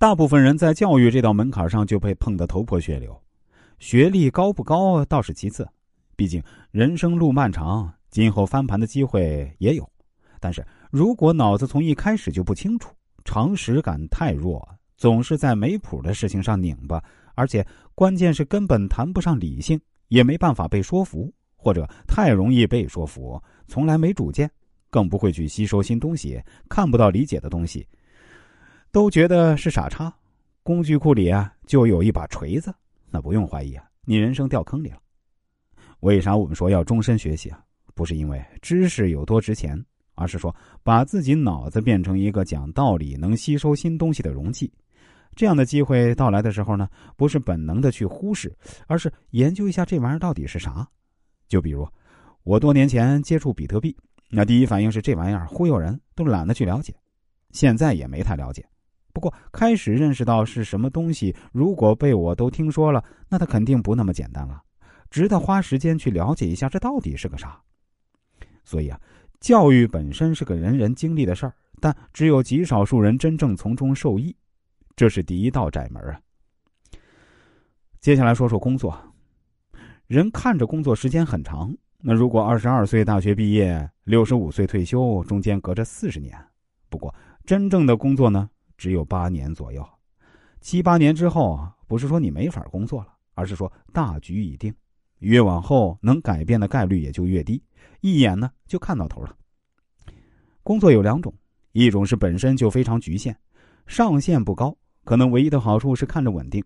[0.00, 3.20] 大部分人在教育这道门槛上就被碰得头破血流。
[3.80, 5.68] 学历高不高倒是其次，
[6.14, 6.40] 毕竟
[6.70, 9.90] 人生路漫长，今后翻盘的机会也有。
[10.38, 17.02] 但是如果脑子从一开始就不清楚，常识感太弱，总是在没谱的事情上拧巴，
[17.34, 24.48] 而且关键是根本谈不上理性，也没办法被说服，或者太容易被说服，从来没主见，
[24.90, 27.84] 更不会去吸收新东西，看不到理解的东西，
[28.90, 30.12] 都觉得是傻叉。
[30.62, 32.74] 工具库里啊，就有一把锤子。
[33.10, 34.98] 那不用怀疑啊，你人生掉坑里了。
[36.00, 37.62] 为啥我们说要终身学习啊？
[37.94, 39.82] 不是因为知识有多值钱，
[40.14, 44.72] 而是说把自己脑子变成一个讲道理、能吸收新东西的容器。
[45.34, 48.54] 这样的机会到来的时候呢，不是本能的去忽视，
[48.86, 50.86] 而是研究一下这玩意儿到底是啥。
[51.48, 51.88] 就比如
[52.42, 53.96] 我多年前接触比特币，
[54.30, 56.94] 那第一反应是这玩意儿忽悠人，都懒得去了解。
[57.50, 58.64] 现在也没太了解。
[59.18, 64.62] 不过，开始认识到是什么东西，如果被我都听说了，那它肯定不那么简单了，
[65.10, 67.60] 值得花时间去了解一下这到底是个啥。
[68.64, 69.00] 所以啊，
[69.40, 74.36] 教育本身是个人人经历的事儿，但只有极少数人真正从中受益，
[74.94, 76.20] 这是第一道窄门啊。
[78.00, 78.96] 接下来说说工作，
[80.06, 86.38] 人看着工作时间很长，那如果二十二岁大学毕业，六十五岁退休，中间隔着四十年，
[86.88, 87.12] 不过
[87.44, 88.48] 真正的工作呢？
[88.78, 89.86] 只有八年左右，
[90.60, 94.72] 七八年之后啊，不是说你没法工作了，而是说大局已定，
[95.18, 97.60] 越往后能改变的概率也就越低，
[98.00, 99.36] 一眼呢就看到头了。
[100.62, 101.34] 工作有两种，
[101.72, 103.36] 一种是本身就非常局限，
[103.88, 106.62] 上限不高，可能唯一的好处是看着稳定；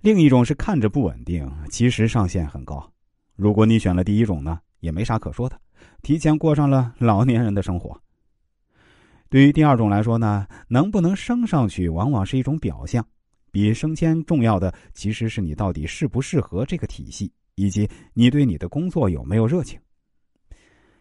[0.00, 2.92] 另一种是看着不稳定，其实上限很高。
[3.34, 5.60] 如果你选了第一种呢，也没啥可说的，
[6.02, 8.00] 提前过上了老年人的生活。
[9.28, 13.04] 对于第二种来说呢，能不能升上去，往往是一种表象，
[13.50, 19.78] 比升迁重要的其实是你到底适不适合这个体系，以及你对你的工作有没有热情。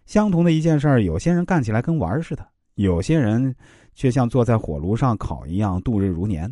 [0.06, 3.56] 相同的一件事儿，有些人干起来跟玩儿似的，有些人
[3.94, 6.52] 却像坐在火炉上烤一样度日如年。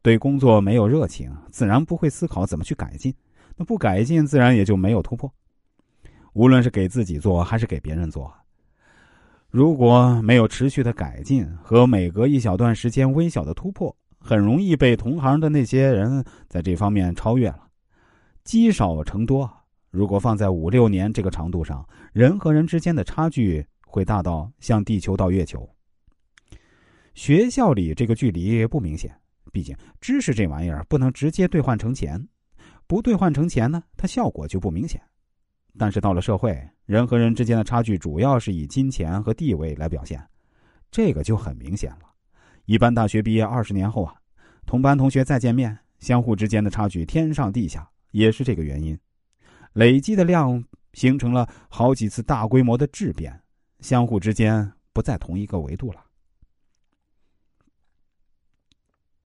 [0.00, 3.12] 对工作没有热情，自然不会思考怎么去改进，
[3.56, 5.30] 那不改进，自然也就没有突破。
[6.32, 8.32] 无论是给自己做还是给别人做。
[9.50, 17.66] 如果没有持续的改进和每隔一小段时间微小的突破，很容易被同行的那些人在这方面超越了。
[18.44, 19.50] 积少成多，
[19.90, 25.66] 如果放在五六年这个长度上，人和人之间的差距会大到像地球到月球。
[27.14, 29.10] 学校里这个距离不明显，
[29.50, 32.22] 毕竟知识这玩意儿不能直接兑换成钱，
[32.86, 35.00] 不兑换成钱呢，它效果就不明显。
[35.76, 40.24] 但是到了社会，人和人之间的差距主要是以金钱和地位来表现，
[40.90, 42.08] 这个就很明显了。
[42.64, 44.14] 一般大学毕业二十年后啊，
[44.66, 48.98] 同班同学再见面，相互之间的差距天上地下，也是这个原因。
[49.74, 50.64] 累积的量
[50.94, 53.40] 形成了好几次大规模的质变，
[53.80, 56.04] 相互之间不在同一个维度了。